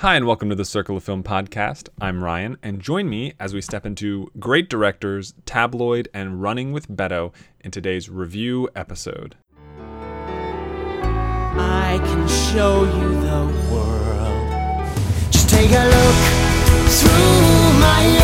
[0.00, 1.90] Hi, and welcome to the Circle of Film podcast.
[2.00, 6.88] I'm Ryan, and join me as we step into great directors, tabloid, and running with
[6.88, 9.36] Beto in today's review episode.
[11.52, 14.88] I can show you the world.
[15.30, 16.16] Just take a look
[16.88, 18.19] through my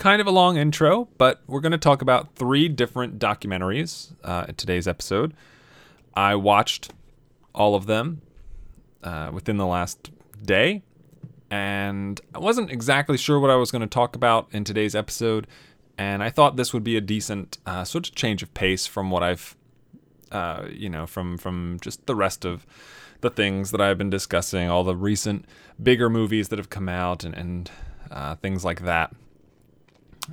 [0.00, 4.46] Kind of a long intro, but we're going to talk about three different documentaries uh,
[4.48, 5.34] in today's episode.
[6.14, 6.94] I watched
[7.54, 8.22] all of them
[9.04, 10.10] uh, within the last
[10.42, 10.80] day,
[11.50, 15.46] and I wasn't exactly sure what I was going to talk about in today's episode,
[15.98, 19.10] and I thought this would be a decent uh, sort of change of pace from
[19.10, 19.54] what I've,
[20.32, 22.66] uh, you know, from from just the rest of
[23.20, 25.44] the things that I've been discussing, all the recent
[25.82, 27.70] bigger movies that have come out, and and
[28.10, 29.14] uh, things like that.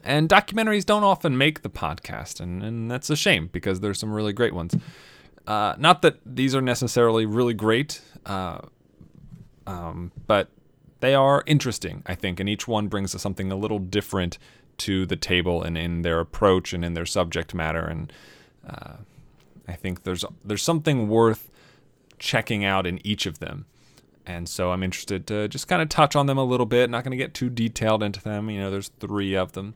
[0.04, 4.14] And documentaries don't often make the podcast, and, and that's a shame because there's some
[4.14, 4.76] really great ones.
[5.46, 8.60] Uh, not that these are necessarily really great, uh,
[9.66, 10.50] um, but
[11.00, 14.38] they are interesting, I think, and each one brings something a little different
[14.80, 17.86] to the table and in their approach and in their subject matter.
[17.86, 18.12] And
[18.68, 18.94] uh,
[19.68, 21.50] I think there's there's something worth
[22.20, 23.66] checking out in each of them.
[24.28, 26.90] And so I'm interested to just kind of touch on them a little bit.
[26.90, 28.50] Not going to get too detailed into them.
[28.50, 29.74] You know, there's three of them.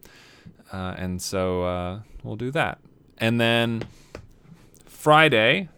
[0.71, 2.79] Uh, and so uh, we'll do that.
[3.17, 3.83] And then
[4.85, 5.69] Friday,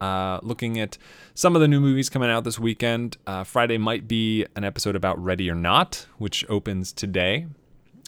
[0.00, 0.98] uh, looking at
[1.34, 3.16] some of the new movies coming out this weekend.
[3.26, 7.46] Uh, Friday might be an episode about Ready or Not, which opens today,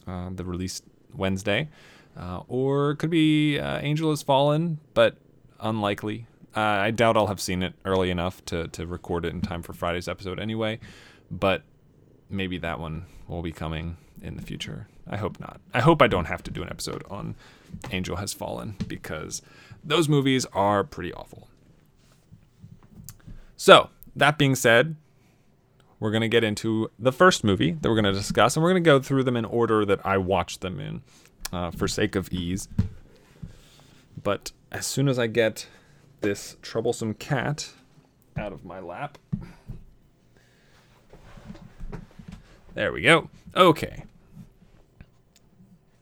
[0.06, 0.82] uh, the release
[1.14, 1.68] Wednesday.
[2.16, 5.16] Uh, or could be uh, Angel Has Fallen, but
[5.60, 6.26] unlikely.
[6.58, 9.62] Uh, I doubt I'll have seen it early enough to, to record it in time
[9.62, 10.80] for Friday's episode anyway,
[11.30, 11.62] but
[12.28, 14.88] maybe that one will be coming in the future.
[15.08, 15.60] I hope not.
[15.72, 17.36] I hope I don't have to do an episode on
[17.92, 19.40] Angel Has Fallen because
[19.84, 21.46] those movies are pretty awful.
[23.56, 24.96] So, that being said,
[26.00, 28.72] we're going to get into the first movie that we're going to discuss, and we're
[28.72, 31.02] going to go through them in order that I watched them in
[31.52, 32.66] uh, for sake of ease.
[34.20, 35.68] But as soon as I get
[36.20, 37.70] this troublesome cat
[38.36, 39.18] out of my lap,
[42.74, 43.28] there we go.
[43.56, 44.04] Okay.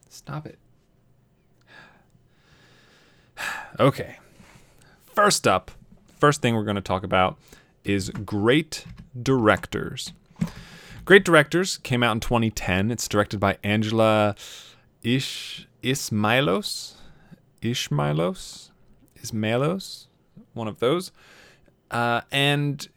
[0.09, 0.59] Stop it.
[3.79, 4.19] Okay.
[5.15, 5.71] First up,
[6.19, 7.39] first thing we're going to talk about
[7.85, 8.85] is great
[9.23, 10.13] directors.
[11.07, 12.91] Great Directors came out in 2010.
[12.91, 14.35] It's directed by Angela
[15.05, 16.95] Ish Ismailos.
[17.63, 18.71] Ishmailos?
[19.23, 20.06] Ismailos?
[20.57, 21.13] One of those.
[21.91, 22.89] Uh, and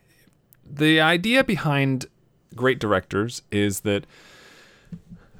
[0.66, 2.08] the idea behind
[2.56, 4.06] Great Directors is that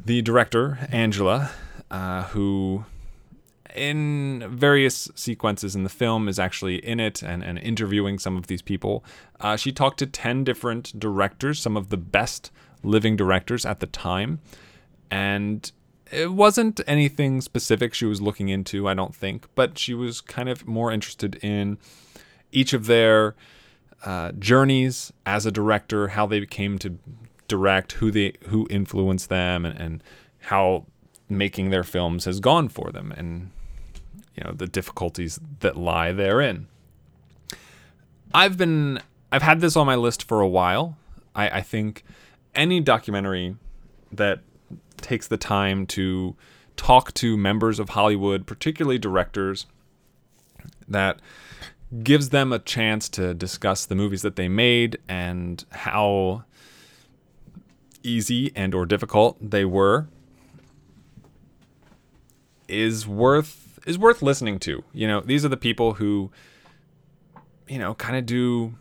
[0.04, 1.52] the director, Angela,
[1.90, 2.86] uh, who
[3.76, 8.48] in various sequences in the film is actually in it and, and interviewing some of
[8.48, 9.04] these people.
[9.40, 12.52] Uh, she talked to 10 different directors, some of the best
[12.84, 14.40] living directors at the time.
[15.12, 15.72] And
[16.12, 20.50] it wasn't anything specific she was looking into, I don't think, but she was kind
[20.50, 21.78] of more interested in
[22.52, 23.36] each of their
[24.06, 26.98] uh, journeys as a director, how they came to
[27.48, 30.04] direct, who they who influenced them, and, and
[30.44, 30.86] how
[31.28, 33.52] making their films has gone for them, and
[34.36, 36.68] you know the difficulties that lie therein.
[38.34, 40.98] I've been I've had this on my list for a while.
[41.36, 42.04] I, I think
[42.56, 43.56] any documentary
[44.12, 44.40] that
[44.98, 46.36] takes the time to
[46.76, 49.66] talk to members of Hollywood, particularly directors,
[50.88, 51.20] that
[52.04, 56.44] gives them a chance to discuss the movies that they made and how
[58.04, 60.08] easy and or difficult they were
[62.68, 64.84] is worth is worth listening to.
[64.94, 66.32] You know, these are the people who
[67.70, 68.76] you know, kind of do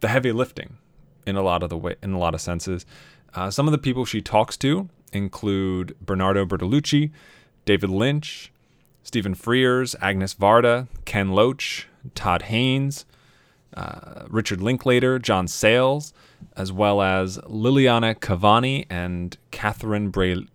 [0.00, 0.78] the heavy lifting
[1.26, 2.86] in a lot of the way in a lot of senses.
[3.34, 7.10] Uh, some of the people she talks to include Bernardo Bertolucci,
[7.64, 8.52] David Lynch,
[9.02, 13.04] Stephen Frears, Agnes Varda, Ken Loach, Todd Haynes,
[13.76, 16.12] uh, Richard Linklater, John Sayles,
[16.56, 20.48] as well as Liliana Cavani and Catherine Breillat.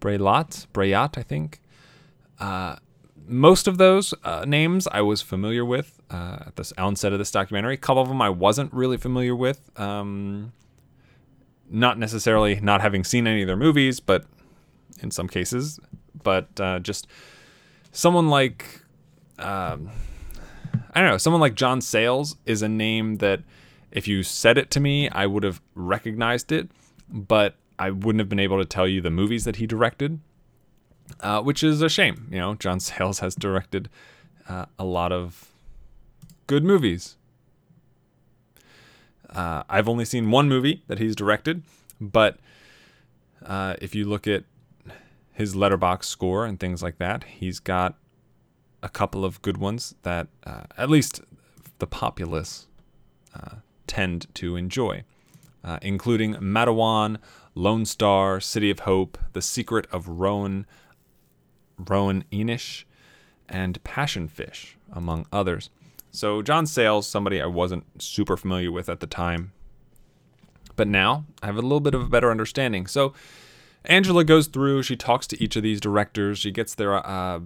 [0.00, 1.60] Breillat, Breillat, I think.
[2.38, 2.76] Uh,
[3.26, 7.30] most of those uh, names I was familiar with uh, at the onset of this
[7.30, 7.74] documentary.
[7.74, 9.70] A couple of them I wasn't really familiar with.
[9.78, 10.52] Um,
[11.70, 14.24] not necessarily not having seen any of their movies, but
[15.02, 15.78] in some cases,
[16.22, 17.06] but uh, just
[17.92, 18.82] someone like
[19.38, 19.90] um,
[20.94, 23.40] I don't know, someone like John Sayles is a name that
[23.92, 26.68] if you said it to me, I would have recognized it,
[27.08, 30.20] but I wouldn't have been able to tell you the movies that he directed.
[31.20, 32.28] uh, which is a shame.
[32.30, 33.88] You know, John Sayles has directed
[34.48, 35.48] uh, a lot of
[36.46, 37.16] good movies.
[39.30, 41.62] Uh, I've only seen one movie that he's directed,
[42.00, 42.38] but
[43.44, 44.44] uh, if you look at
[45.32, 47.94] his Letterboxd score and things like that, he's got
[48.82, 51.20] a couple of good ones that uh, at least
[51.78, 52.66] the populace
[53.34, 55.04] uh, tend to enjoy,
[55.64, 57.18] uh, including Matewan,
[57.54, 60.66] Lone Star, City of Hope, The Secret of Roan,
[61.76, 62.84] Roan Inish,
[63.48, 65.70] and Passion Fish, among others.
[66.10, 69.52] So John Sayles, somebody I wasn't super familiar with at the time,
[70.76, 72.86] but now I have a little bit of a better understanding.
[72.86, 73.12] So
[73.84, 77.40] Angela goes through, she talks to each of these directors, she gets their uh,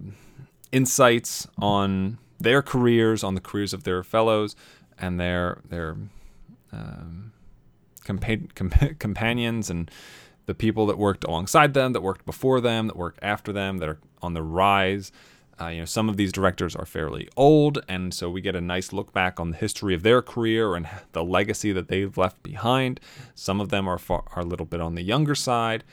[0.73, 4.55] insights on their careers, on the careers of their fellows,
[4.99, 5.95] and their their
[6.73, 7.31] um,
[8.03, 9.89] compa- compa- companions and
[10.45, 13.87] the people that worked alongside them, that worked before them, that worked after them, that
[13.87, 15.11] are on the rise.
[15.61, 18.59] Uh, you know, some of these directors are fairly old, and so we get a
[18.59, 22.41] nice look back on the history of their career and the legacy that they've left
[22.43, 22.99] behind.
[23.35, 25.83] Some of them are far, are a little bit on the younger side,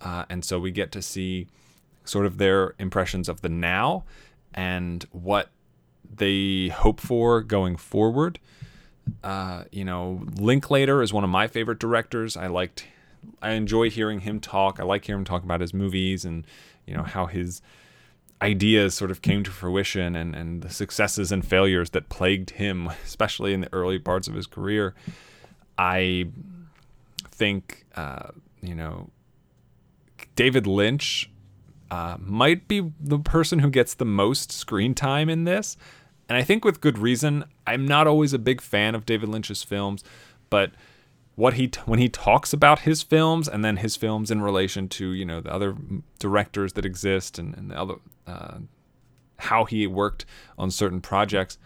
[0.00, 1.46] uh, and so we get to see
[2.02, 4.04] sort of their impressions of the now
[4.54, 5.50] and what
[6.12, 8.38] they hope for going forward.
[9.22, 12.36] Uh, you know, Linklater is one of my favorite directors.
[12.36, 12.86] I liked,
[13.42, 14.78] I enjoy hearing him talk.
[14.80, 16.46] I like hearing him talk about his movies and
[16.86, 17.62] you know how his
[18.42, 22.88] ideas sort of came to fruition and and the successes and failures that plagued him,
[23.04, 24.94] especially in the early parts of his career.
[25.78, 26.28] I
[27.30, 28.30] think uh,
[28.60, 29.10] you know
[30.36, 31.29] David Lynch
[31.90, 35.76] uh, might be the person who gets the most screen time in this.
[36.28, 37.44] And I think with good reason.
[37.66, 40.04] I'm not always a big fan of David Lynch's films,
[40.48, 40.70] but
[41.34, 45.10] what he when he talks about his films and then his films in relation to
[45.10, 45.76] you know the other
[46.18, 47.94] directors that exist and, and the other
[48.26, 48.58] uh,
[49.38, 50.24] how he worked
[50.58, 51.58] on certain projects,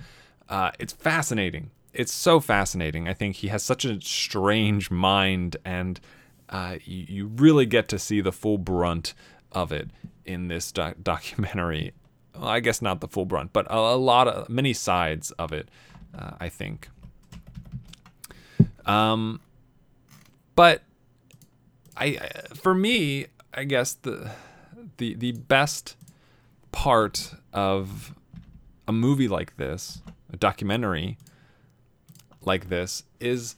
[0.49, 1.71] uh, it's fascinating.
[1.93, 3.09] It's so fascinating.
[3.09, 6.01] I think he has such a strange mind, and
[6.49, 9.13] uh, you, you really get to see the full brunt
[9.53, 9.91] of it
[10.25, 11.93] in this doc- documentary.
[12.35, 15.53] Well, I guess not the full brunt, but a, a lot of many sides of
[15.53, 15.69] it.
[16.17, 16.89] Uh, I think.
[18.87, 19.41] Um,
[20.55, 20.83] but
[21.97, 22.19] I,
[22.55, 24.31] for me, I guess the
[24.99, 25.97] the the best
[26.73, 28.15] part of
[28.87, 31.19] a movie like this, a documentary
[32.43, 33.57] like this, is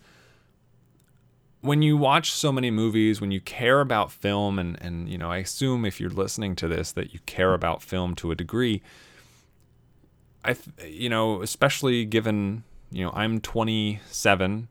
[1.67, 5.31] when you watch so many movies, when you care about film, and, and you know,
[5.31, 8.83] I assume if you're listening to this that you care about film to a degree.
[10.45, 14.69] I, you know, especially given, you know, I'm 27,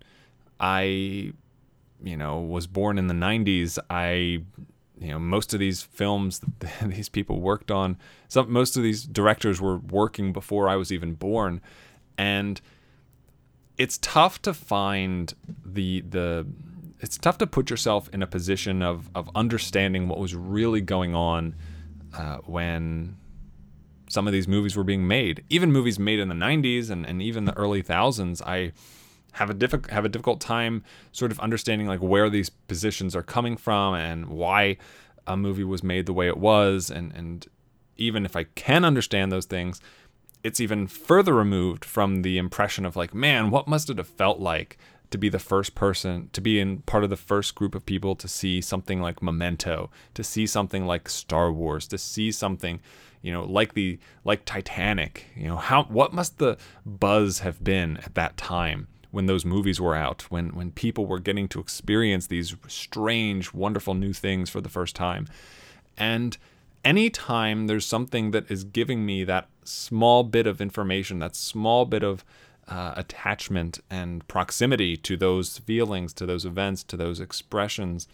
[0.59, 3.77] I, you know, was born in the 90s.
[3.89, 4.05] I,
[4.97, 7.97] you know, most of these films that these people worked on,
[8.29, 11.59] some most of these directors were working before I was even born,
[12.17, 12.61] and
[13.77, 15.33] it's tough to find
[15.65, 16.47] the the
[17.05, 21.13] it's tough to put yourself in a position of of understanding what was really going
[21.13, 21.53] on
[22.17, 23.15] uh, when
[24.09, 25.43] some of these movies were being made.
[25.47, 28.71] Even movies made in the 90s and, and even the early thousands, I
[29.33, 33.21] have a difficult have a difficult time sort of understanding like where these positions are
[33.21, 34.77] coming from and why
[35.27, 37.45] a movie was made the way it was and and
[37.97, 39.79] even if I can understand those things,
[40.43, 44.39] it's even further removed from the impression of like, man, what must it have felt
[44.39, 44.77] like
[45.11, 48.15] to be the first person, to be in part of the first group of people
[48.15, 52.79] to see something like Memento, to see something like Star Wars, to see something,
[53.21, 55.27] you know, like the like Titanic.
[55.35, 59.79] You know, how what must the buzz have been at that time when those movies
[59.79, 64.61] were out, when when people were getting to experience these strange, wonderful new things for
[64.61, 65.27] the first time.
[65.97, 66.37] And
[66.83, 72.03] anytime there's something that is giving me that small bit of information, that small bit
[72.03, 72.23] of
[72.67, 78.07] uh, attachment and proximity to those feelings, to those events, to those expressions,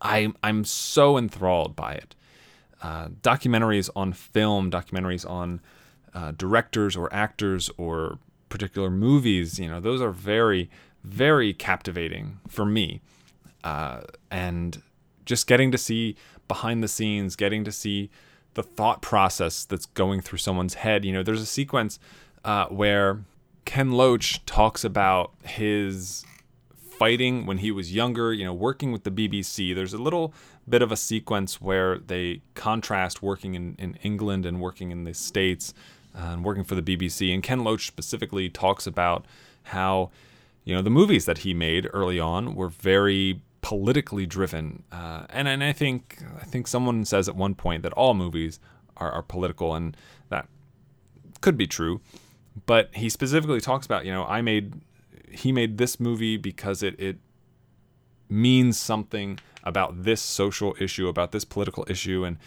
[0.00, 2.14] I, I'm so enthralled by it.
[2.82, 5.60] Uh, documentaries on film, documentaries on
[6.14, 10.70] uh, directors or actors or particular movies, you know, those are very,
[11.02, 13.00] very captivating for me.
[13.64, 14.82] Uh, and
[15.26, 18.10] just getting to see behind the scenes, getting to see
[18.54, 21.04] the thought process that's going through someone's head.
[21.04, 21.98] You know, there's a sequence
[22.44, 23.20] uh, where
[23.64, 26.24] Ken Loach talks about his
[26.98, 29.74] fighting when he was younger, you know, working with the BBC.
[29.74, 30.34] There's a little
[30.68, 35.14] bit of a sequence where they contrast working in, in England and working in the
[35.14, 35.72] States
[36.14, 37.32] uh, and working for the BBC.
[37.32, 39.24] And Ken Loach specifically talks about
[39.64, 40.10] how,
[40.64, 44.82] you know, the movies that he made early on were very politically driven.
[44.90, 48.58] Uh, and and I think I think someone says at one point that all movies
[48.96, 49.96] are, are political, and
[50.28, 50.48] that
[51.40, 52.00] could be true.
[52.66, 54.74] But he specifically talks about you know I made
[55.30, 57.18] he made this movie because it it
[58.28, 62.38] means something about this social issue, about this political issue, and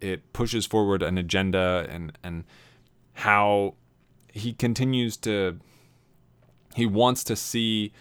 [0.00, 2.44] it pushes forward an agenda and and
[3.14, 3.74] how
[4.32, 5.58] he continues to
[6.74, 7.92] he wants to see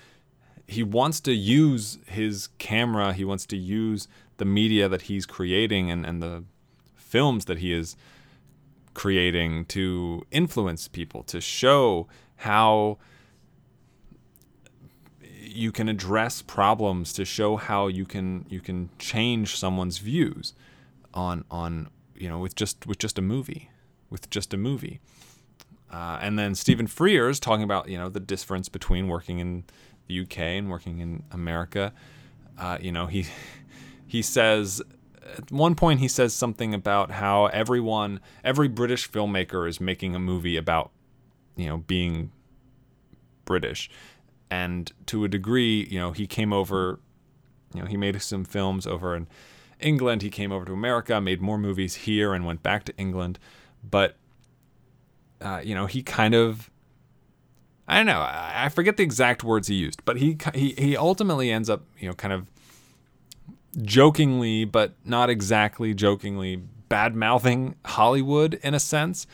[0.67, 4.07] he wants to use his camera he wants to use
[4.37, 6.43] the media that he's creating and, and the
[6.95, 7.97] films that he is
[8.93, 12.97] creating to influence people to show how
[15.41, 20.53] you can address problems to show how you can you can change someone's views
[21.13, 23.69] on on you know with just with just a movie
[24.09, 24.99] with just a movie
[25.91, 29.63] uh, and then Stephen Frears talking about you know the difference between working in
[30.07, 31.93] the UK and working in America.
[32.57, 33.25] Uh, you know he
[34.07, 34.81] he says
[35.37, 40.19] at one point he says something about how everyone every British filmmaker is making a
[40.19, 40.91] movie about
[41.55, 42.31] you know being
[43.45, 43.89] British,
[44.49, 46.99] and to a degree you know he came over,
[47.73, 49.27] you know he made some films over in
[49.79, 50.21] England.
[50.21, 53.39] He came over to America, made more movies here, and went back to England,
[53.83, 54.15] but
[55.41, 56.69] uh, you know, he kind of
[57.87, 61.51] I don't know, I forget the exact words he used, but he he he ultimately
[61.51, 62.47] ends up, you know, kind of
[63.81, 66.57] jokingly but not exactly jokingly
[66.89, 69.27] bad mouthing Hollywood in a sense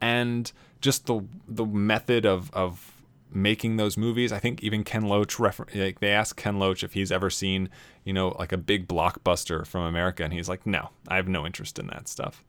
[0.00, 2.92] and just the the method of of
[3.34, 4.30] making those movies.
[4.30, 7.70] I think even Ken Loach refer- like they asked Ken Loach if he's ever seen,
[8.04, 11.46] you know, like a big blockbuster from America and he's like, "No, I have no
[11.46, 12.44] interest in that stuff."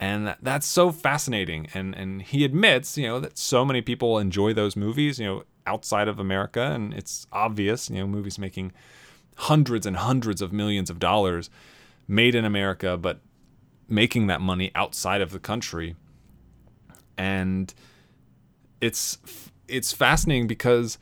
[0.00, 4.52] and that's so fascinating and and he admits you know that so many people enjoy
[4.52, 8.72] those movies you know outside of america and it's obvious you know movies making
[9.36, 11.50] hundreds and hundreds of millions of dollars
[12.06, 13.20] made in america but
[13.88, 15.96] making that money outside of the country.
[17.16, 17.72] And
[18.80, 19.18] it's
[19.68, 20.98] it's fascinating because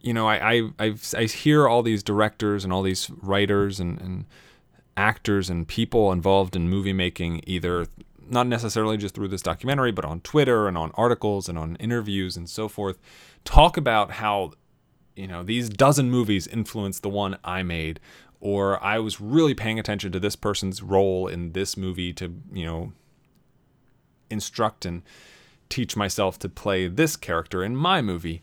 [0.00, 4.00] you know I I I've, i hear all these directors and all these writers and,
[4.00, 4.24] and
[4.96, 7.86] actors and people involved in movie making, either
[8.30, 12.36] not necessarily just through this documentary, but on Twitter and on articles and on interviews
[12.36, 12.98] and so forth,
[13.44, 14.52] talk about how,
[15.18, 18.00] you know, these dozen movies influenced the one I made,
[18.40, 22.64] or I was really paying attention to this person's role in this movie to, you
[22.64, 22.92] know,
[24.30, 25.02] instruct and
[25.68, 28.42] teach myself to play this character in my movie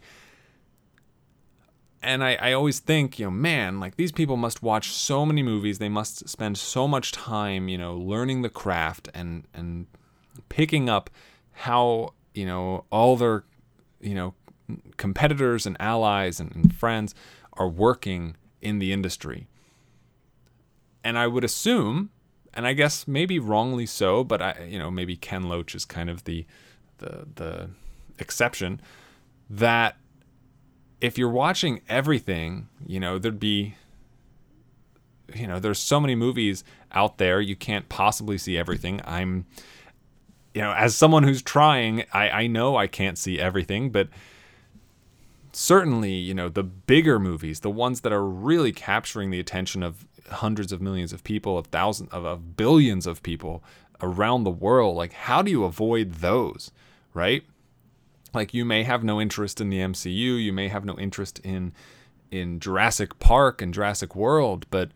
[2.05, 5.41] and I, I always think, you know, man, like these people must watch so many
[5.41, 5.79] movies.
[5.79, 9.87] They must spend so much time, you know, learning the craft and and
[10.47, 11.09] picking up
[11.51, 13.43] how, you know, all their,
[13.99, 14.35] you know,
[14.97, 17.13] competitors and allies and, and friends
[17.53, 19.47] are working in the industry.
[21.03, 22.09] And I would assume,
[22.53, 26.09] and I guess maybe wrongly so, but I, you know, maybe Ken Loach is kind
[26.09, 26.45] of the
[26.97, 27.69] the the
[28.17, 28.81] exception
[29.49, 29.97] that
[31.01, 33.75] if you're watching everything, you know, there'd be
[35.33, 39.01] you know, there's so many movies out there, you can't possibly see everything.
[39.05, 39.45] I'm
[40.55, 44.07] you know, as someone who's trying, I, I know I can't see everything, but
[45.55, 50.07] certainly, you know, the bigger movies, the ones that are really capturing the attention of
[50.29, 53.63] hundreds of millions of people, of thousands of, of billions of people
[54.01, 56.71] around the world, like how do you avoid those,
[57.13, 57.43] right?
[58.35, 61.73] like you may have no interest in the MCU, you may have no interest in
[62.29, 64.91] in Jurassic Park and Jurassic World, but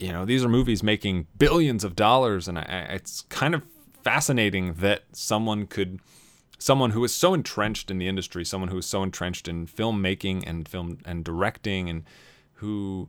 [0.00, 3.62] you know these are movies making billions of dollars, and I, it's kind of
[4.02, 6.00] fascinating that someone could,
[6.58, 10.44] someone who is so entrenched in the industry, someone who is so entrenched in filmmaking
[10.46, 12.04] and film and directing, and
[12.54, 13.08] who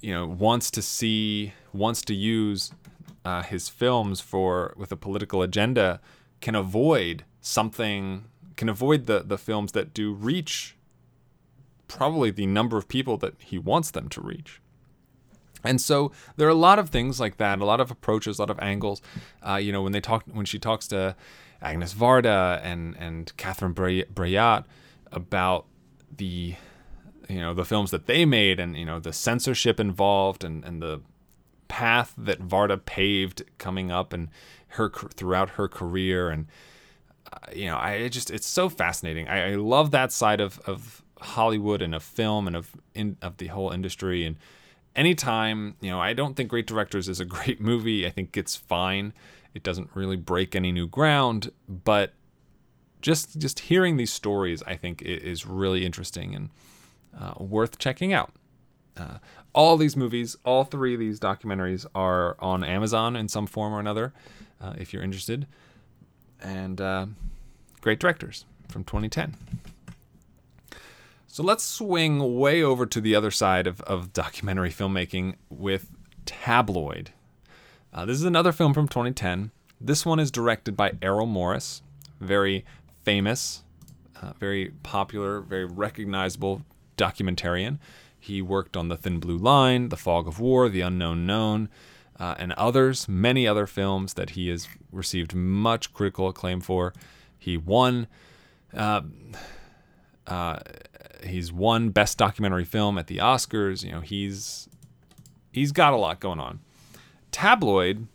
[0.00, 2.72] you know wants to see wants to use
[3.24, 6.00] uh, his films for with a political agenda
[6.40, 8.24] can avoid something
[8.56, 10.76] can avoid the the films that do reach
[11.88, 14.60] probably the number of people that he wants them to reach.
[15.64, 18.42] And so there are a lot of things like that, a lot of approaches, a
[18.42, 19.02] lot of angles.
[19.46, 21.16] Uh, you know, when they talk, when she talks to
[21.62, 24.64] Agnes Varda and and Catherine Breillat
[25.12, 25.66] about
[26.16, 26.54] the,
[27.28, 30.82] you know, the films that they made and you know the censorship involved and and
[30.82, 31.00] the
[31.68, 34.28] path that Varda paved coming up and
[34.68, 36.46] her throughout her career and
[37.32, 39.28] uh, you know, I just it's so fascinating.
[39.28, 43.36] I, I, love that side of, of Hollywood and of film and of in, of
[43.36, 44.24] the whole industry.
[44.24, 44.36] And
[44.96, 48.06] anytime, you know, I don't think Great Directors is a great movie.
[48.06, 49.12] I think it's fine.
[49.54, 52.12] It doesn't really break any new ground, but
[53.00, 56.34] just just hearing these stories, I think is really interesting.
[56.34, 56.50] And
[57.18, 58.32] uh, worth checking out.
[58.96, 59.18] Uh,
[59.52, 63.80] all these movies, all three of these documentaries are on Amazon in some form or
[63.80, 64.12] another,
[64.60, 65.46] uh, if you're interested.
[66.40, 67.06] And uh,
[67.80, 69.36] great directors from 2010.
[71.26, 75.88] So let's swing way over to the other side of, of documentary filmmaking with
[76.26, 77.10] Tabloid.
[77.92, 79.50] Uh, this is another film from 2010.
[79.80, 81.82] This one is directed by Errol Morris,
[82.20, 82.64] very
[83.02, 83.64] famous,
[84.22, 86.62] uh, very popular, very recognizable
[86.96, 87.78] documentarian.
[88.18, 91.68] He worked on The Thin Blue Line, The Fog of War, The Unknown Known,
[92.18, 96.92] uh, and others, many other films that he has received much critical acclaim for.
[97.38, 98.06] He won.
[98.72, 99.00] Uh,
[100.26, 100.60] uh,
[101.24, 103.82] he's won Best Documentary Film at the Oscars.
[103.82, 104.68] You know, he's
[105.50, 106.60] he's got a lot going on.
[107.32, 108.06] Tabloid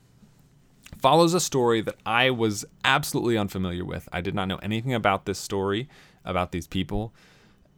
[0.97, 4.09] follows a story that I was absolutely unfamiliar with.
[4.11, 5.87] I did not know anything about this story,
[6.23, 7.13] about these people.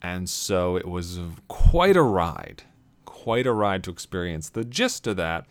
[0.02, 2.64] And so it was quite a ride,
[3.06, 4.50] quite a ride to experience.
[4.50, 5.46] The gist of that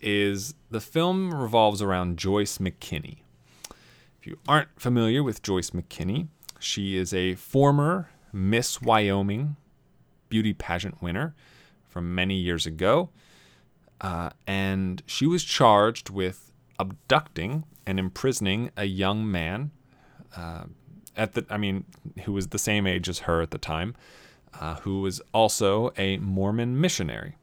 [0.00, 3.18] is the film revolves around Joyce McKinney.
[4.20, 6.28] If you aren't familiar with Joyce McKinney,
[6.60, 9.56] she is a former Miss Wyoming
[10.28, 11.34] beauty pageant winner
[11.88, 13.10] from many years ago.
[14.00, 19.70] Uh, and she was charged with abducting and imprisoning a young man
[20.36, 20.64] uh,
[21.16, 21.84] at the I mean
[22.24, 23.94] who was the same age as her at the time,
[24.58, 27.34] uh, who was also a Mormon missionary.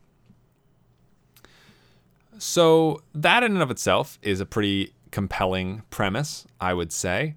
[2.37, 7.35] So that in and of itself is a pretty compelling premise, I would say.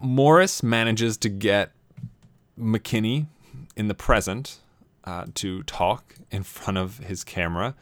[0.00, 1.72] Morris manages to get
[2.58, 3.26] McKinney
[3.76, 4.58] in the present
[5.06, 7.74] uh, to talk in front of his camera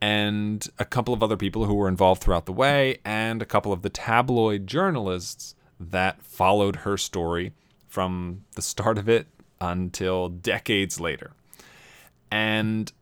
[0.00, 3.72] and a couple of other people who were involved throughout the way, and a couple
[3.72, 7.52] of the tabloid journalists that followed her story
[7.88, 9.26] from the start of it
[9.60, 11.32] until decades later.
[12.30, 12.92] And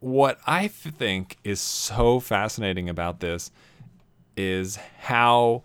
[0.00, 3.50] what I think is so fascinating about this
[4.36, 5.62] is how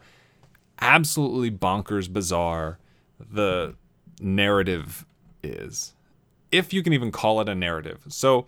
[0.79, 2.79] absolutely bonkers bizarre
[3.19, 3.75] the
[4.19, 5.05] narrative
[5.47, 5.93] is.
[6.51, 8.03] If you can even call it a narrative.
[8.07, 8.47] So,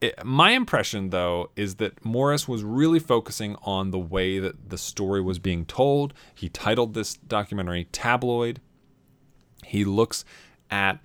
[0.00, 4.76] it, my impression, though, is that Morris was really focusing on the way that the
[4.76, 6.12] story was being told.
[6.34, 8.60] He titled this documentary Tabloid.
[9.64, 10.24] He looks
[10.70, 10.98] at,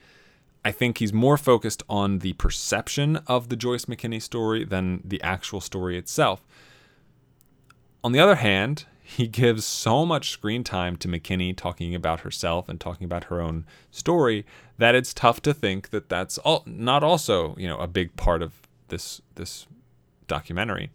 [0.66, 5.22] I think he's more focused on the perception of the Joyce McKinney story than the
[5.22, 6.46] actual story itself.
[8.04, 12.70] On the other hand, he gives so much screen time to McKinney talking about herself
[12.70, 14.46] and talking about her own story
[14.78, 18.44] that it's tough to think that that's all, not also you know a big part
[18.44, 18.54] of
[18.90, 19.66] this this
[20.28, 20.92] documentary,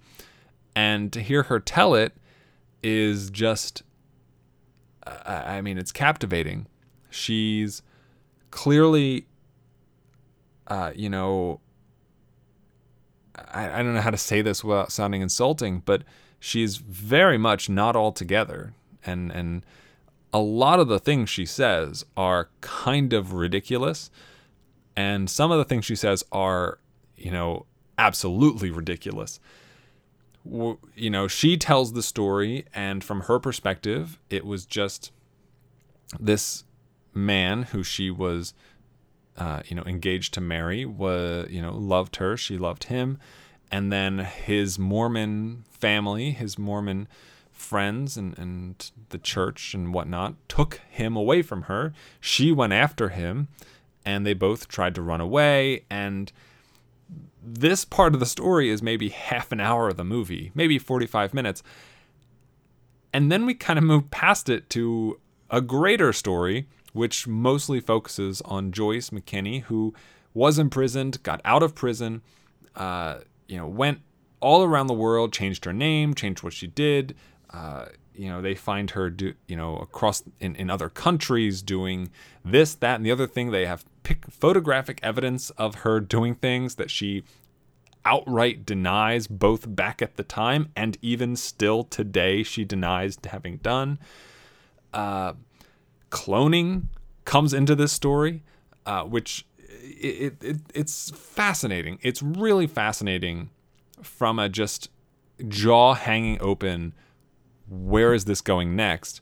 [0.76, 2.12] and to hear her tell it
[2.84, 3.82] is just,
[5.04, 6.66] I mean, it's captivating.
[7.10, 7.82] She's
[8.52, 9.26] clearly,
[10.68, 11.60] uh, you know,
[13.34, 16.04] I, I don't know how to say this without sounding insulting, but
[16.44, 18.74] she's very much not all together,
[19.06, 19.64] and and
[20.32, 24.10] a lot of the things she says are kind of ridiculous,
[24.94, 26.78] and some of the things she says are,
[27.16, 27.64] you know,
[27.96, 29.40] absolutely ridiculous.
[30.44, 35.12] You know, she tells the story, and from her perspective, it was just
[36.20, 36.64] this
[37.14, 38.52] man who she was,
[39.38, 42.36] uh, you know, engaged to marry was, you know, loved her.
[42.36, 43.18] She loved him,
[43.70, 47.08] and then his Mormon family, his Mormon
[47.52, 51.92] friends, and and the church and whatnot took him away from her.
[52.20, 53.48] She went after him,
[54.04, 56.32] and they both tried to run away, and
[57.44, 61.34] this part of the story is maybe half an hour of the movie, maybe 45
[61.34, 61.62] minutes.
[63.12, 68.40] And then we kind of move past it to a greater story, which mostly focuses
[68.42, 69.94] on Joyce McKinney, who
[70.32, 72.22] was imprisoned, got out of prison,
[72.74, 74.00] uh, you know, went
[74.40, 77.14] all around the world, changed her name, changed what she did.
[77.50, 82.10] Uh, you know, they find her, do, you know, across in, in other countries doing
[82.44, 83.50] this, that, and the other thing.
[83.50, 87.24] They have pic- photographic evidence of her doing things that she
[88.04, 93.98] outright denies both back at the time and even still today she denies having done.
[94.92, 95.32] Uh,
[96.10, 96.84] cloning
[97.24, 98.42] comes into this story,
[98.86, 99.46] uh, which
[99.84, 101.98] it, it, it's fascinating.
[102.02, 103.50] It's really fascinating
[104.02, 104.90] from a just
[105.48, 106.94] jaw hanging open.
[107.68, 109.20] Where is this going next?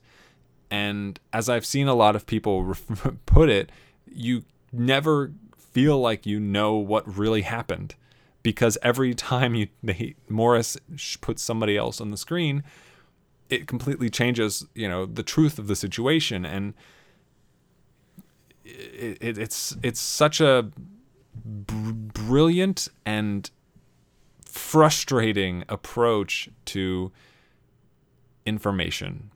[0.71, 2.75] And as I've seen a lot of people
[3.27, 3.71] put it,
[4.07, 7.95] you never feel like you know what really happened
[8.43, 10.77] because every time you they, Morris
[11.21, 12.63] puts somebody else on the screen,
[13.51, 16.75] it completely changes, you know, the truth of the situation and
[18.65, 20.71] it, it, it's it's such a
[21.45, 23.51] br- brilliant and
[24.45, 27.11] frustrating approach to
[28.45, 29.31] information.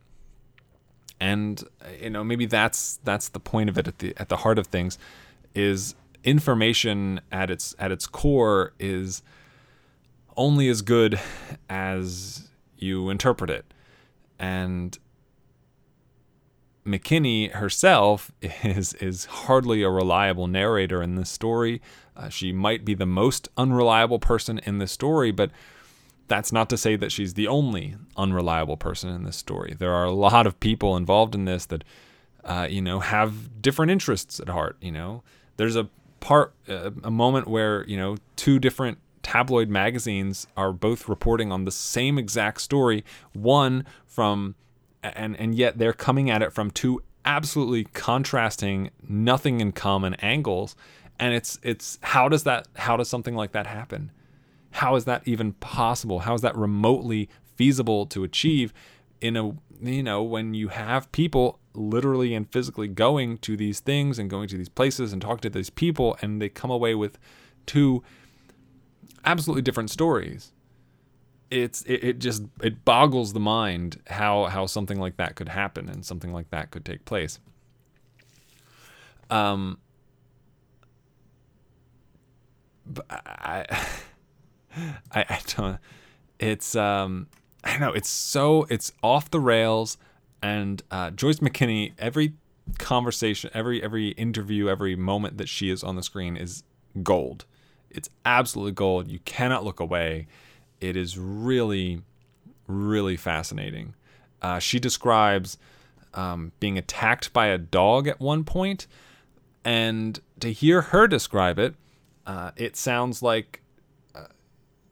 [1.18, 1.62] And
[2.00, 4.66] you know maybe that's that's the point of it at the at the heart of
[4.66, 4.98] things
[5.54, 9.22] is information at its at its core is
[10.36, 11.18] only as good
[11.70, 13.64] as you interpret it.
[14.38, 14.98] And
[16.86, 21.82] McKinney herself is is hardly a reliable narrator in this story.
[22.16, 25.50] Uh, she might be the most unreliable person in this story, but
[26.28, 29.74] that's not to say that she's the only unreliable person in this story.
[29.78, 31.84] There are a lot of people involved in this that
[32.44, 34.76] uh, you know have different interests at heart.
[34.80, 35.22] You know,
[35.56, 35.88] there's a
[36.20, 41.64] part, uh, a moment where you know two different tabloid magazines are both reporting on
[41.64, 43.04] the same exact story.
[43.32, 44.54] One from
[45.14, 50.76] and and yet they're coming at it from two absolutely contrasting, nothing in common angles.
[51.18, 54.12] And it's it's how does that how does something like that happen?
[54.72, 56.20] How is that even possible?
[56.20, 58.72] How is that remotely feasible to achieve
[59.20, 64.18] in a you know when you have people literally and physically going to these things
[64.18, 67.18] and going to these places and talking to these people and they come away with
[67.66, 68.02] two
[69.24, 70.52] absolutely different stories
[71.50, 75.88] it's it, it just it boggles the mind how how something like that could happen
[75.88, 77.38] and something like that could take place.
[79.30, 79.78] Um
[82.88, 83.66] but i
[85.10, 85.78] i, I don't
[86.38, 87.26] it's um
[87.64, 89.98] i know it's so it's off the rails
[90.40, 92.34] and uh, joyce mckinney every
[92.78, 96.62] conversation every every interview every moment that she is on the screen is
[97.02, 97.44] gold.
[97.90, 99.08] It's absolutely gold.
[99.10, 100.26] You cannot look away
[100.80, 102.02] it is really,
[102.66, 103.94] really fascinating.
[104.42, 105.58] Uh, she describes
[106.14, 108.86] um, being attacked by a dog at one point,
[109.64, 111.74] and to hear her describe it,
[112.26, 113.62] uh, it sounds like
[114.14, 114.26] uh,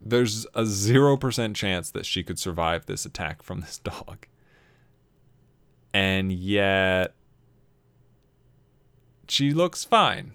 [0.01, 4.27] there's a 0% chance that she could survive this attack from this dog.
[5.92, 7.14] And yet,
[9.29, 10.33] she looks fine.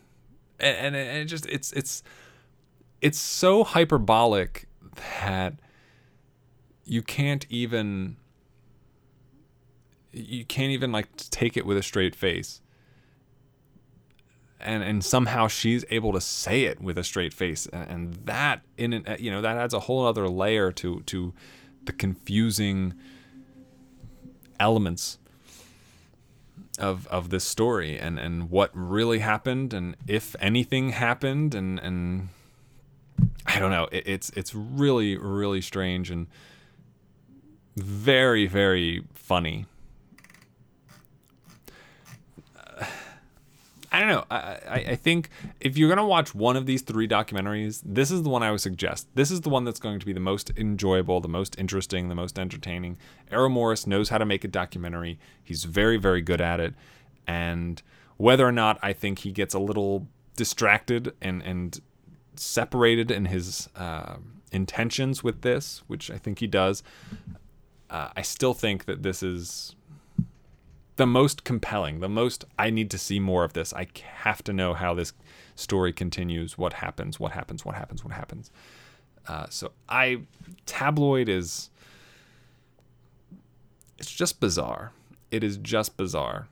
[0.57, 2.01] And, and it just, it's, it's,
[3.01, 4.68] it's so hyperbolic
[5.21, 5.55] that
[6.85, 8.17] you can't even
[10.11, 12.61] you can't even like take it with a straight face.
[14.59, 17.67] And and somehow she's able to say it with a straight face.
[17.67, 21.33] And that in an, you know that adds a whole other layer to to
[21.85, 22.93] the confusing
[24.59, 25.17] elements
[26.77, 32.29] of of this story and and what really happened and if anything happened and and
[33.49, 33.87] I don't know.
[33.91, 36.27] It, it's it's really really strange and
[37.75, 39.65] very very funny.
[42.55, 42.85] Uh,
[43.91, 44.25] I don't know.
[44.29, 48.21] I, I, I think if you're gonna watch one of these three documentaries, this is
[48.21, 49.07] the one I would suggest.
[49.15, 52.15] This is the one that's going to be the most enjoyable, the most interesting, the
[52.15, 52.97] most entertaining.
[53.31, 55.17] Errol Morris knows how to make a documentary.
[55.43, 56.75] He's very very good at it,
[57.25, 57.81] and
[58.17, 61.81] whether or not I think he gets a little distracted and and
[62.41, 64.15] separated in his uh,
[64.51, 66.83] intentions with this, which I think he does,
[67.89, 69.75] uh, I still think that this is
[70.95, 73.73] the most compelling, the most I need to see more of this.
[73.73, 75.13] I have to know how this
[75.55, 78.51] story continues, what happens, what happens, what happens, what happens.
[79.27, 80.21] Uh, so I
[80.65, 81.69] tabloid is
[83.97, 84.91] it's just bizarre.
[85.31, 86.47] It is just bizarre.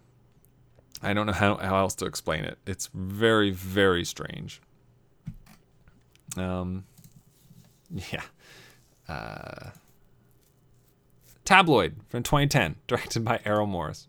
[1.02, 2.58] I don't know how, how else to explain it.
[2.66, 4.62] It's very, very strange.
[6.40, 6.86] Um,
[7.90, 8.24] yeah.
[9.08, 9.72] Uh,
[11.46, 14.08] Tabloid from 2010, directed by Errol Morris.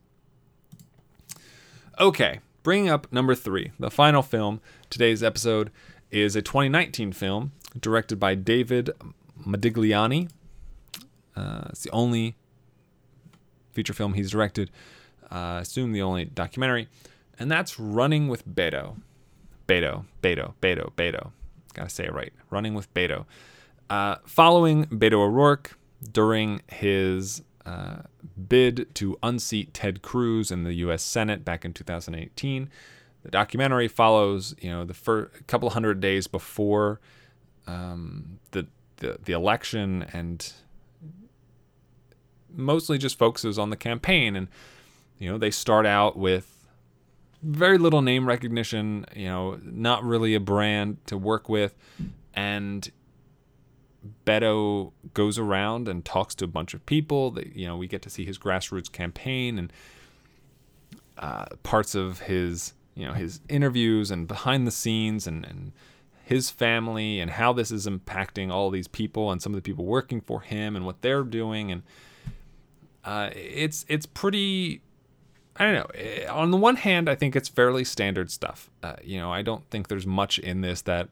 [2.00, 4.60] Okay, bringing up number three, the final film.
[4.90, 5.70] Today's episode
[6.10, 8.90] is a 2019 film directed by David
[9.46, 10.30] Modigliani.
[11.36, 12.34] Uh, it's the only
[13.72, 14.70] feature film he's directed.
[15.30, 16.88] Uh, assume the only documentary,
[17.38, 18.96] and that's Running with Beto.
[19.68, 21.32] Beto, Beto, Beto, Beto.
[21.78, 22.32] Gotta say it right.
[22.50, 23.24] Running with Beto.
[23.88, 25.78] Uh, following Beto O'Rourke
[26.10, 27.98] during his uh,
[28.48, 31.04] bid to unseat Ted Cruz in the U.S.
[31.04, 32.68] Senate back in 2018,
[33.22, 37.00] the documentary follows, you know, the first couple hundred days before
[37.68, 40.52] um, the, the the election and
[42.52, 44.34] mostly just focuses on the campaign.
[44.34, 44.48] And
[45.20, 46.57] you know, they start out with
[47.42, 51.74] very little name recognition, you know, not really a brand to work with.
[52.35, 52.90] And
[54.24, 57.31] Beto goes around and talks to a bunch of people.
[57.33, 59.72] That, you know, we get to see his grassroots campaign and
[61.16, 65.72] uh, parts of his, you know his interviews and behind the scenes and, and
[66.24, 69.85] his family and how this is impacting all these people and some of the people
[69.85, 71.83] working for him and what they're doing and
[73.05, 74.83] uh, it's it's pretty
[75.58, 75.86] I don't know.
[75.94, 78.70] Eh, On the one hand, I think it's fairly standard stuff.
[78.82, 81.08] Uh, you know, I don't think there's much in this that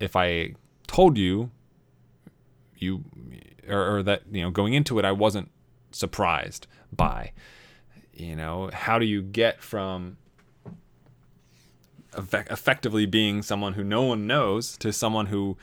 [0.00, 0.54] if I
[0.86, 1.50] told you,
[2.76, 3.04] you,
[3.68, 5.50] or, or that you know, going into it, I wasn't
[5.92, 7.32] surprised by.
[8.12, 10.16] You know, how do you get from
[12.12, 15.56] effect- effectively being someone who no one knows to someone who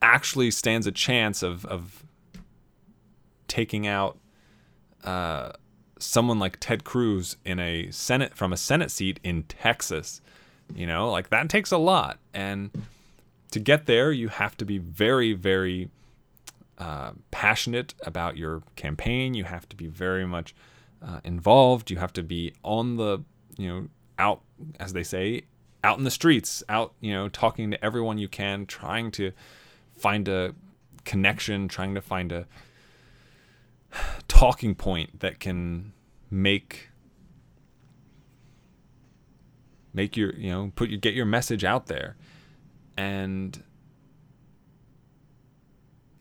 [0.00, 2.04] actually stands a chance of of
[3.48, 4.18] taking out
[5.04, 5.52] uh,
[5.98, 10.20] someone like Ted Cruz in a Senate from a Senate seat in Texas.
[10.74, 12.70] You know, like that takes a lot, and
[13.50, 15.88] to get there, you have to be very, very
[16.76, 19.34] uh, passionate about your campaign.
[19.34, 20.54] You have to be very much
[21.02, 21.90] uh, involved.
[21.90, 23.20] You have to be on the,
[23.56, 24.42] you know, out
[24.78, 25.42] as they say,
[25.82, 29.32] out in the streets, out, you know, talking to everyone you can, trying to
[29.96, 30.54] find a
[31.04, 32.46] connection, trying to find a
[34.28, 35.92] talking point that can
[36.30, 36.90] make
[39.92, 42.16] make your you know put your get your message out there
[42.96, 43.62] and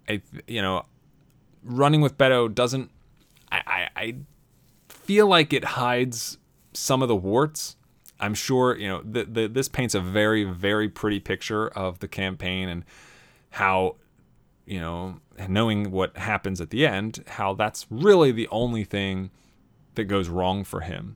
[0.07, 0.85] I you know
[1.63, 2.89] running with Beto doesn't
[3.51, 4.15] I, I I
[4.89, 6.37] feel like it hides
[6.73, 7.75] some of the warts.
[8.19, 12.07] I'm sure you know the, the this paints a very very pretty picture of the
[12.07, 12.83] campaign and
[13.51, 13.95] how
[14.65, 19.29] you know knowing what happens at the end how that's really the only thing
[19.95, 21.15] that goes wrong for him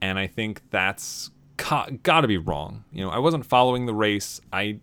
[0.00, 2.84] and I think that's got to be wrong.
[2.92, 4.40] You know, I wasn't following the race.
[4.52, 4.78] I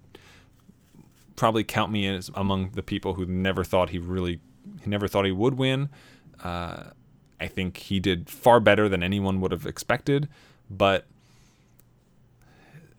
[1.36, 4.40] probably count me as among the people who never thought he really,
[4.82, 5.90] he never thought he would win.
[6.44, 6.86] Uh,
[7.40, 10.28] I think he did far better than anyone would have expected,
[10.70, 11.06] but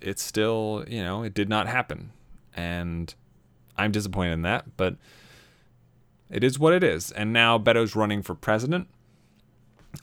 [0.01, 2.11] it's still, you know, it did not happen,
[2.57, 3.15] and
[3.77, 4.77] I'm disappointed in that.
[4.77, 4.97] But
[6.33, 7.13] it is what it is.
[7.13, 8.89] And now Beto's running for president.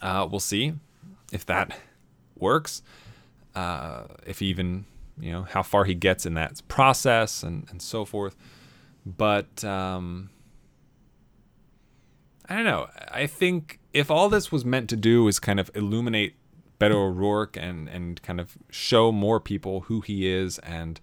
[0.02, 0.74] Uh, we'll see
[1.32, 1.78] if that
[2.38, 2.82] works
[3.56, 4.86] uh, if even
[5.20, 8.38] you know how far he gets in that process and, and so forth
[9.06, 10.30] but um,
[12.48, 15.70] i don't know i think if all this was meant to do is kind of
[15.76, 16.36] illuminate
[16.80, 21.02] beto o'rourke and, and kind of show more people who he is and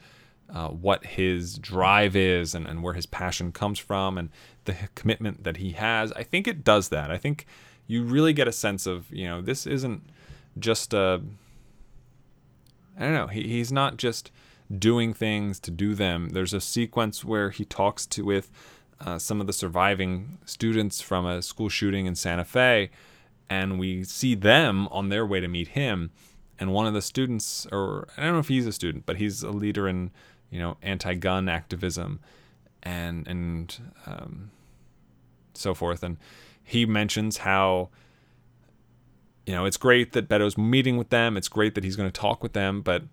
[0.53, 4.31] uh, what his drive is and, and where his passion comes from and
[4.65, 7.47] the commitment that he has i think it does that i think
[7.87, 10.03] you really get a sense of you know this isn't
[10.59, 11.21] just a
[12.99, 13.27] I don't know.
[13.27, 14.31] He, he's not just
[14.77, 16.31] doing things to do them.
[16.31, 18.51] There's a sequence where he talks to with
[19.01, 22.91] uh, some of the surviving students from a school shooting in Santa Fe,
[23.51, 26.11] and we see them on their way to meet him.
[26.59, 29.43] And one of the students, or I don't know if he's a student, but he's
[29.43, 30.11] a leader in
[30.51, 32.21] you know anti-gun activism,
[32.83, 34.51] and and um,
[35.55, 36.03] so forth.
[36.03, 36.17] And
[36.63, 37.91] he mentions how
[39.47, 41.37] you know, it's great that Beto's meeting with them.
[41.37, 42.83] It's great that he's going to talk with them.
[42.83, 43.05] But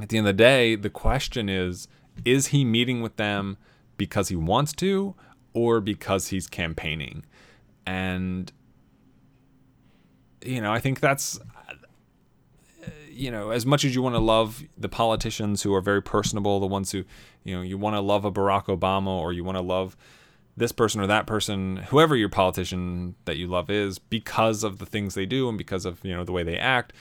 [0.00, 1.88] at the end of the day, the question is
[2.24, 3.56] is he meeting with them
[3.96, 5.14] because he wants to
[5.54, 7.24] or because he's campaigning?
[7.86, 8.52] And,
[10.44, 11.38] you know, I think that's,
[13.10, 16.60] you know, as much as you want to love the politicians who are very personable,
[16.60, 17.04] the ones who,
[17.44, 19.96] you know, you want to love a Barack Obama or you want to love
[20.56, 24.86] this person or that person, whoever your politician that you love is, because of the
[24.86, 26.92] things they do and because of you know the way they act.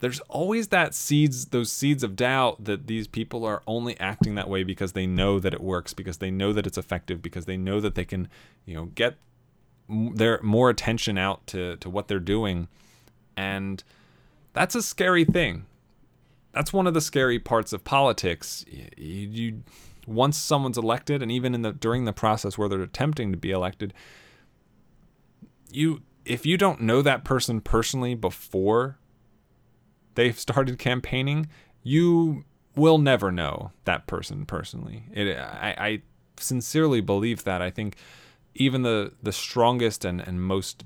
[0.00, 4.48] There's always that seeds, those seeds of doubt that these people are only acting that
[4.48, 7.56] way because they know that it works, because they know that it's effective, because they
[7.56, 8.28] know that they can,
[8.64, 9.16] you know, get
[9.88, 12.68] their more attention out to to what they're doing,
[13.36, 13.82] and
[14.58, 15.66] that's a scary thing.
[16.52, 18.64] That's one of the scary parts of politics.
[18.68, 19.62] you, you
[20.04, 23.50] once someone's elected and even in the during the process where they're attempting to be
[23.50, 23.92] elected
[25.70, 28.98] you if you don't know that person personally before
[30.14, 31.46] they've started campaigning
[31.82, 32.42] you
[32.74, 36.02] will never know that person personally it i, I
[36.38, 37.96] sincerely believe that i think
[38.54, 40.84] even the the strongest and and most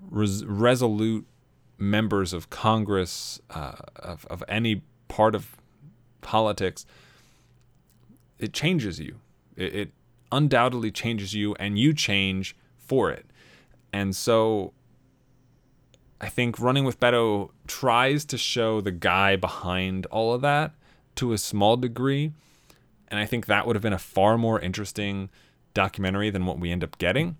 [0.00, 1.26] res- resolute
[1.78, 5.56] members of congress uh, of, of any part of
[6.20, 6.84] politics
[8.38, 9.16] it changes you.
[9.56, 9.92] It, it
[10.30, 13.26] undoubtedly changes you, and you change for it.
[13.92, 14.72] And so
[16.20, 20.72] I think Running with Beto tries to show the guy behind all of that
[21.16, 22.32] to a small degree.
[23.08, 25.30] And I think that would have been a far more interesting
[25.74, 27.36] documentary than what we end up getting.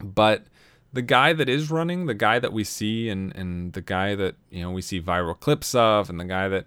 [0.00, 0.46] But
[0.94, 4.36] the guy that is running, the guy that we see, and and the guy that
[4.50, 6.66] you know we see viral clips of, and the guy that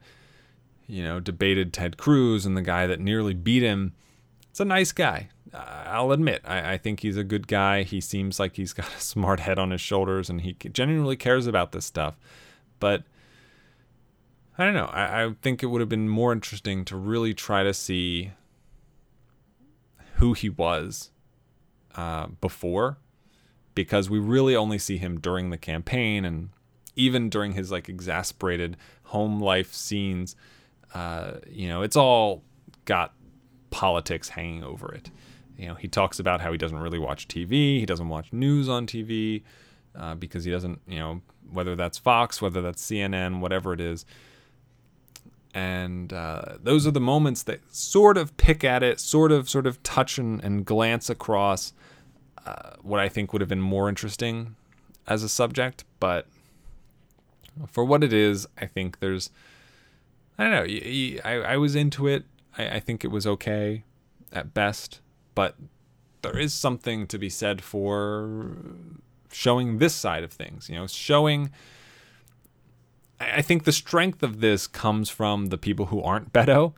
[0.85, 3.93] you know debated Ted Cruz, and the guy that nearly beat him.
[4.51, 5.29] It's a nice guy.
[5.53, 7.83] I'll admit, I, I think he's a good guy.
[7.83, 11.47] He seems like he's got a smart head on his shoulders, and he genuinely cares
[11.47, 12.15] about this stuff.
[12.79, 13.03] But
[14.57, 14.87] I don't know.
[14.87, 18.31] I, I think it would have been more interesting to really try to see
[20.15, 21.11] who he was
[21.95, 22.97] uh, before,
[23.77, 26.49] because we really only see him during the campaign and
[26.95, 30.35] even during his like exasperated home life scenes.
[30.95, 32.41] Uh, you know, it's all
[32.85, 33.13] got
[33.69, 35.11] politics hanging over it.
[35.59, 38.67] You know, he talks about how he doesn't really watch TV, he doesn't watch news
[38.67, 39.43] on TV
[39.95, 44.07] uh, because he doesn't, you know, whether that's Fox, whether that's CNN, whatever it is.
[45.53, 49.67] And uh, those are the moments that sort of pick at it, sort of, sort
[49.67, 51.73] of touch and, and glance across
[52.47, 54.55] uh, what I think would have been more interesting
[55.07, 55.83] as a subject.
[55.99, 56.27] But
[57.67, 59.29] for what it is, I think there's,
[60.37, 62.25] I don't know, I, I was into it.
[62.57, 63.83] I, I think it was okay
[64.31, 65.01] at best
[65.37, 65.53] but
[66.23, 68.57] there is something to be said for
[69.31, 71.51] showing this side of things, you know, showing.
[73.19, 76.73] I think the strength of this comes from the people who aren't Beto,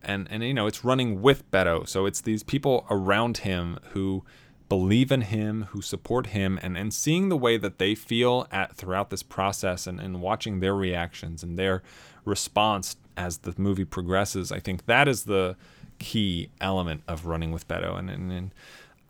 [0.00, 4.22] and and you know it's running with Beto, so it's these people around him who
[4.68, 8.76] believe in him, who support him, and and seeing the way that they feel at
[8.76, 11.82] throughout this process, and and watching their reactions and their
[12.24, 15.56] response as the movie progresses, I think that is the
[15.98, 18.54] key element of running with Beto, and, and, and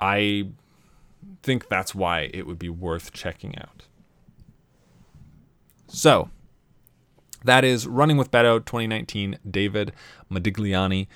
[0.00, 0.48] I
[1.42, 3.84] think that's why it would be worth checking out.
[5.88, 6.30] So,
[7.44, 9.92] that is Running with Beto 2019, David
[10.30, 11.06] Modigliani.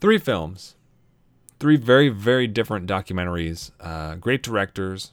[0.00, 0.76] Three films,
[1.60, 5.12] three very, very different documentaries, uh, great directors,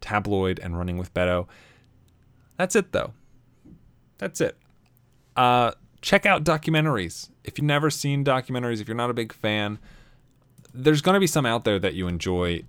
[0.00, 1.46] Tabloid and Running with Beto.
[2.56, 3.12] That's it, though.
[4.18, 4.56] That's it.
[5.36, 7.30] Uh, check out documentaries.
[7.44, 9.78] If you've never seen documentaries, if you're not a big fan,
[10.74, 12.62] there's going to be some out there that you enjoy,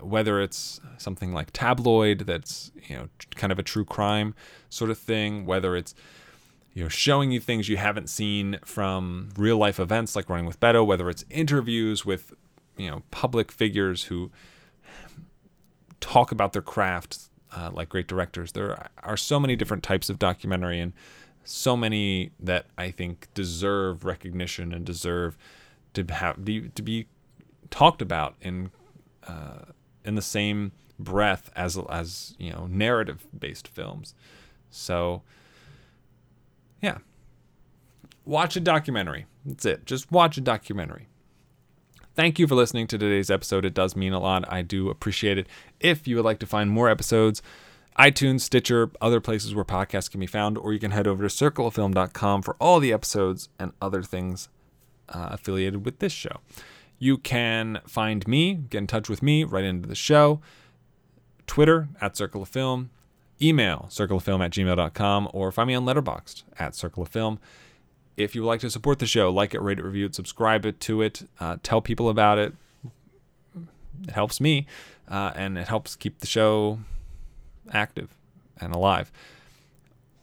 [0.00, 4.34] whether it's something like Tabloid, that's you know kind of a true crime
[4.68, 5.94] sort of thing, whether it's
[6.74, 10.60] you know showing you things you haven't seen from real life events like Running with
[10.60, 12.32] Beto, whether it's interviews with
[12.78, 14.30] you know public figures who
[16.00, 18.52] talk about their craft uh, like great directors.
[18.52, 20.92] There are so many different types of documentary, and
[21.44, 25.36] so many that I think deserve recognition and deserve
[25.94, 27.06] to have to be
[27.70, 28.70] talked about in
[29.26, 29.72] uh,
[30.04, 34.14] in the same breath as as you know narrative based films.
[34.70, 35.22] So
[36.82, 36.98] yeah,
[38.24, 39.26] watch a documentary.
[39.44, 39.86] That's it.
[39.86, 41.08] Just watch a documentary.
[42.18, 43.64] Thank you for listening to today's episode.
[43.64, 44.44] It does mean a lot.
[44.52, 45.46] I do appreciate it.
[45.78, 47.42] If you would like to find more episodes
[47.96, 51.32] iTunes, Stitcher, other places where podcasts can be found, or you can head over to
[51.32, 54.48] circleoffilm.com for all the episodes and other things
[55.10, 56.40] uh, affiliated with this show.
[56.98, 60.40] You can find me, get in touch with me write into the show,
[61.46, 62.90] Twitter at Circle of Film,
[63.40, 67.38] email circleoffilm at gmail.com, or find me on Letterboxd at Circle of Film.
[68.18, 70.66] If you would like to support the show, like it, rate it, review it, subscribe
[70.66, 72.52] it to it, uh, tell people about it.
[74.02, 74.66] It helps me,
[75.08, 76.80] uh, and it helps keep the show
[77.72, 78.16] active
[78.60, 79.12] and alive.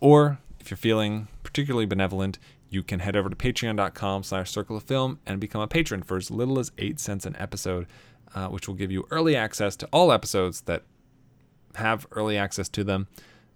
[0.01, 2.38] Or if you're feeling particularly benevolent,
[2.69, 6.17] you can head over to patreon.com slash circle of film and become a patron for
[6.17, 7.88] as little as 8 cents an episode,
[8.34, 10.84] uh, which will give you early access to all episodes that
[11.75, 13.08] have early access to them.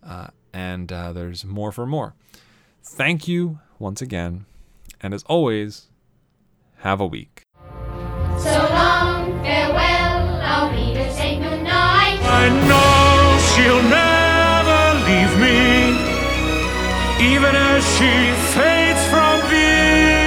[0.02, 2.14] Uh, and uh, there's more for more.
[2.82, 4.46] Thank you once again.
[5.02, 5.88] And as always,
[6.80, 7.44] have a week.
[8.38, 12.20] So long, farewell, I'll be to say goodnight.
[12.22, 15.96] I know she'll never leave me,
[17.34, 18.12] even as she
[18.54, 20.20] fades from view.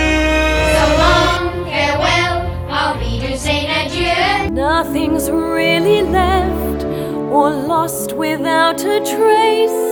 [0.77, 2.37] So long, farewell,
[2.71, 4.51] I'll be to say adieu.
[4.51, 9.92] Nothing's really left or lost without a trace.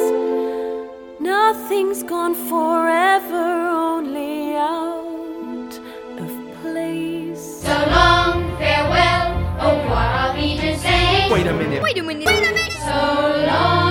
[1.20, 5.78] Nothing's gone forever, only out
[6.16, 6.30] of
[6.62, 7.60] place.
[7.62, 9.28] So long, farewell,
[9.60, 11.28] oh, what are we to say.
[11.30, 12.72] Wait a minute.
[12.72, 13.89] So long.